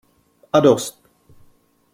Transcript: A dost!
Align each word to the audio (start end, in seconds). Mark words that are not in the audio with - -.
A 0.51 0.59
dost! 0.61 0.97